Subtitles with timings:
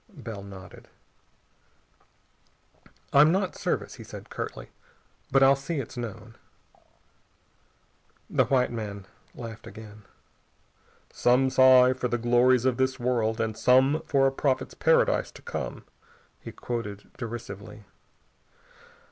[0.09, 0.87] Bell nodded.
[3.13, 4.71] "I'm not Service," he said curtly,
[5.29, 6.37] "but I'll see it's known."
[8.27, 10.05] The white man laughed again.
[11.13, 15.43] "'Some sigh for the glories of this world, and some for a prophet's paradise to
[15.43, 15.85] come,'"
[16.39, 17.83] he quoted derisively.